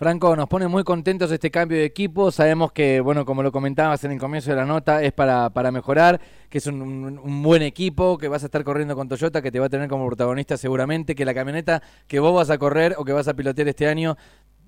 Franco, 0.00 0.34
nos 0.34 0.48
pone 0.48 0.66
muy 0.66 0.82
contentos 0.82 1.30
este 1.30 1.50
cambio 1.50 1.76
de 1.76 1.84
equipo. 1.84 2.30
Sabemos 2.30 2.72
que, 2.72 3.00
bueno, 3.02 3.26
como 3.26 3.42
lo 3.42 3.52
comentabas 3.52 4.02
en 4.04 4.12
el 4.12 4.18
comienzo 4.18 4.48
de 4.48 4.56
la 4.56 4.64
nota, 4.64 5.02
es 5.02 5.12
para, 5.12 5.50
para 5.50 5.70
mejorar, 5.70 6.18
que 6.48 6.56
es 6.56 6.66
un, 6.66 6.80
un, 6.80 7.18
un, 7.18 7.42
buen 7.42 7.60
equipo, 7.60 8.16
que 8.16 8.26
vas 8.26 8.42
a 8.42 8.46
estar 8.46 8.64
corriendo 8.64 8.96
con 8.96 9.10
Toyota, 9.10 9.42
que 9.42 9.52
te 9.52 9.60
va 9.60 9.66
a 9.66 9.68
tener 9.68 9.90
como 9.90 10.06
protagonista 10.06 10.56
seguramente, 10.56 11.14
que 11.14 11.26
la 11.26 11.34
camioneta 11.34 11.82
que 12.06 12.18
vos 12.18 12.34
vas 12.34 12.48
a 12.48 12.56
correr 12.56 12.94
o 12.96 13.04
que 13.04 13.12
vas 13.12 13.28
a 13.28 13.34
pilotear 13.34 13.68
este 13.68 13.88
año 13.88 14.16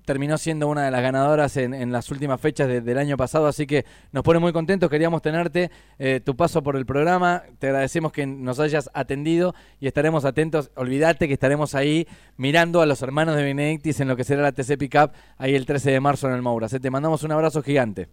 terminó 0.05 0.37
siendo 0.37 0.67
una 0.67 0.85
de 0.85 0.91
las 0.91 1.01
ganadoras 1.01 1.57
en, 1.57 1.73
en 1.73 1.91
las 1.91 2.11
últimas 2.11 2.39
fechas 2.39 2.67
de, 2.67 2.81
del 2.81 2.97
año 2.97 3.17
pasado, 3.17 3.47
así 3.47 3.65
que 3.65 3.85
nos 4.11 4.23
pone 4.23 4.39
muy 4.39 4.53
contentos, 4.53 4.89
queríamos 4.89 5.21
tenerte, 5.21 5.71
eh, 5.99 6.19
tu 6.23 6.35
paso 6.35 6.61
por 6.61 6.75
el 6.75 6.85
programa, 6.85 7.43
te 7.59 7.67
agradecemos 7.67 8.11
que 8.11 8.25
nos 8.25 8.59
hayas 8.59 8.89
atendido 8.93 9.55
y 9.79 9.87
estaremos 9.87 10.25
atentos, 10.25 10.71
olvídate 10.75 11.27
que 11.27 11.33
estaremos 11.33 11.75
ahí 11.75 12.07
mirando 12.37 12.81
a 12.81 12.85
los 12.85 13.01
hermanos 13.01 13.35
de 13.35 13.43
Benedictis 13.43 13.99
en 13.99 14.07
lo 14.07 14.15
que 14.15 14.23
será 14.23 14.41
la 14.41 14.51
TC 14.51 14.77
Pickup 14.77 15.11
ahí 15.37 15.55
el 15.55 15.65
13 15.65 15.91
de 15.91 15.99
marzo 15.99 16.27
en 16.27 16.33
el 16.33 16.41
Mouras, 16.41 16.73
¿eh? 16.73 16.79
te 16.79 16.89
mandamos 16.89 17.23
un 17.23 17.31
abrazo 17.31 17.61
gigante. 17.61 18.09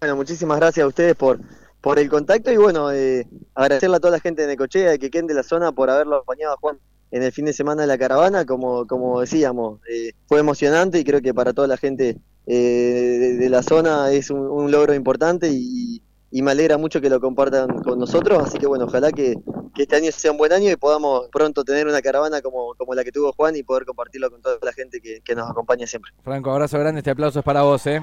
Bueno, 0.00 0.16
muchísimas 0.16 0.58
gracias 0.58 0.84
a 0.84 0.86
ustedes 0.88 1.16
por, 1.16 1.40
por 1.80 1.98
el 1.98 2.08
contacto 2.08 2.52
y 2.52 2.56
bueno, 2.56 2.92
eh, 2.92 3.26
agradecerle 3.54 3.96
a 3.96 4.00
toda 4.00 4.12
la 4.12 4.20
gente 4.20 4.42
de 4.42 4.48
Necochea, 4.48 4.90
de 4.90 4.98
Quequén 4.98 5.26
de 5.26 5.34
la 5.34 5.42
zona 5.42 5.72
por 5.72 5.88
haberlo 5.90 6.16
acompañado 6.16 6.54
a 6.54 6.56
Juan 6.58 6.78
en 7.10 7.22
el 7.22 7.32
fin 7.32 7.44
de 7.44 7.52
semana 7.52 7.82
de 7.82 7.88
la 7.88 7.98
caravana, 7.98 8.44
como, 8.44 8.86
como 8.86 9.20
decíamos, 9.20 9.80
eh, 9.88 10.12
fue 10.26 10.40
emocionante 10.40 10.98
y 10.98 11.04
creo 11.04 11.22
que 11.22 11.34
para 11.34 11.52
toda 11.52 11.68
la 11.68 11.76
gente 11.76 12.16
eh, 12.46 12.52
de, 12.54 13.36
de, 13.36 13.48
la 13.48 13.62
zona 13.62 14.10
es 14.12 14.30
un, 14.30 14.40
un 14.40 14.70
logro 14.70 14.94
importante 14.94 15.48
y, 15.50 16.02
y, 16.30 16.42
me 16.42 16.50
alegra 16.50 16.78
mucho 16.78 17.00
que 17.00 17.10
lo 17.10 17.20
compartan 17.20 17.82
con 17.82 17.98
nosotros, 17.98 18.42
así 18.42 18.58
que 18.58 18.66
bueno, 18.66 18.84
ojalá 18.84 19.10
que, 19.12 19.36
que, 19.74 19.82
este 19.82 19.96
año 19.96 20.12
sea 20.12 20.32
un 20.32 20.38
buen 20.38 20.52
año 20.52 20.70
y 20.70 20.76
podamos 20.76 21.28
pronto 21.32 21.64
tener 21.64 21.86
una 21.86 22.02
caravana 22.02 22.42
como, 22.42 22.74
como 22.74 22.94
la 22.94 23.04
que 23.04 23.12
tuvo 23.12 23.32
Juan 23.32 23.56
y 23.56 23.62
poder 23.62 23.84
compartirlo 23.84 24.30
con 24.30 24.42
toda 24.42 24.58
la 24.62 24.72
gente 24.72 25.00
que, 25.00 25.20
que 25.22 25.34
nos 25.34 25.50
acompaña 25.50 25.86
siempre. 25.86 26.12
Franco, 26.22 26.50
abrazo 26.50 26.78
grande, 26.78 27.00
este 27.00 27.10
aplauso 27.10 27.38
es 27.38 27.44
para 27.44 27.62
vos, 27.62 27.86
¿eh? 27.86 28.00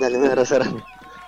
Dale, 0.00 0.18
un 0.18 0.26
abrazo 0.26 0.54
grande. 0.54 0.82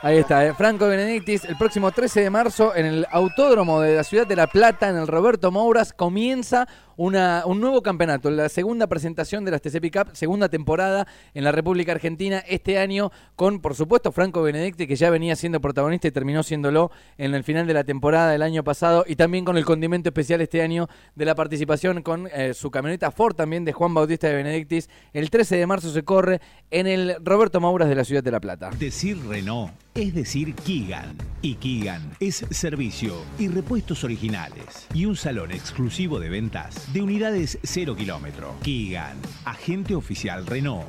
Ahí 0.04 0.18
está, 0.18 0.46
eh. 0.46 0.52
Franco 0.52 0.86
Benedictis, 0.86 1.46
el 1.46 1.56
próximo 1.56 1.90
13 1.90 2.20
de 2.20 2.28
marzo 2.28 2.76
en 2.76 2.84
el 2.84 3.06
Autódromo 3.10 3.80
de 3.80 3.96
la 3.96 4.04
Ciudad 4.04 4.26
de 4.26 4.36
La 4.36 4.46
Plata, 4.46 4.90
en 4.90 4.96
el 4.96 5.06
Roberto 5.06 5.50
Mouras, 5.50 5.94
comienza 5.94 6.68
una, 6.98 7.42
un 7.46 7.58
nuevo 7.58 7.80
campeonato, 7.82 8.30
la 8.30 8.50
segunda 8.50 8.86
presentación 8.86 9.46
de 9.46 9.50
las 9.50 9.62
TC 9.62 9.90
Cup, 9.90 10.14
segunda 10.14 10.50
temporada 10.50 11.06
en 11.32 11.42
la 11.42 11.52
República 11.52 11.92
Argentina 11.92 12.44
este 12.46 12.78
año 12.78 13.12
con, 13.34 13.60
por 13.60 13.74
supuesto, 13.74 14.12
Franco 14.12 14.42
Benedicti, 14.42 14.86
que 14.86 14.94
ya 14.94 15.08
venía 15.08 15.36
siendo 15.36 15.58
protagonista 15.62 16.06
y 16.06 16.10
terminó 16.10 16.42
siéndolo 16.42 16.90
en 17.16 17.34
el 17.34 17.42
final 17.42 17.66
de 17.66 17.72
la 17.72 17.84
temporada 17.84 18.30
del 18.30 18.42
año 18.42 18.62
pasado, 18.62 19.06
y 19.08 19.16
también 19.16 19.46
con 19.46 19.56
el 19.56 19.64
condimento 19.64 20.10
especial 20.10 20.42
este 20.42 20.60
año 20.60 20.86
de 21.14 21.24
la 21.24 21.34
participación 21.34 22.02
con 22.02 22.28
eh, 22.30 22.52
su 22.52 22.70
camioneta 22.70 23.10
Ford 23.10 23.34
también 23.34 23.64
de 23.64 23.72
Juan 23.72 23.94
Bautista 23.94 24.28
de 24.28 24.34
Benedictis. 24.34 24.90
El 25.14 25.30
13 25.30 25.56
de 25.56 25.66
marzo 25.66 25.90
se 25.90 26.02
corre 26.02 26.42
en 26.70 26.86
el 26.86 27.16
Roberto 27.24 27.58
Mouras 27.58 27.88
de 27.88 27.94
la 27.94 28.04
Ciudad 28.04 28.22
de 28.22 28.30
La 28.30 28.40
Plata. 28.40 28.68
Decir 28.78 29.18
Renault 29.26 29.72
es 29.94 30.14
decir 30.14 30.54
Kigan. 30.54 31.16
Y 31.42 31.54
Kigan 31.54 32.02
es 32.20 32.44
servicio 32.50 33.16
y 33.38 33.48
repuestos 33.48 34.04
originales 34.04 34.86
y 34.94 35.04
un 35.04 35.16
salón 35.16 35.50
exclusivo 35.52 36.18
de 36.18 36.28
ventas 36.28 36.92
de 36.92 37.02
unidades 37.02 37.58
0 37.62 37.96
kilómetro. 37.96 38.54
Kigan, 38.62 39.16
agente 39.44 39.94
oficial 39.94 40.46
Renault. 40.46 40.86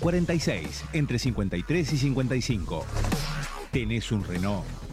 46 0.00 0.84
entre 0.92 1.18
53 1.18 1.92
y 1.92 1.98
55. 1.98 2.86
Tenés 3.70 4.12
un 4.12 4.24
Renault 4.24 4.83